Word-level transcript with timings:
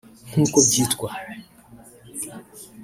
Nk’uko 0.29 0.57
byitwa 0.67 1.07